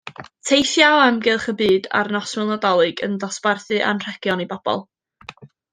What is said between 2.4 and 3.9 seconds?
Nadolig yn dosbarthu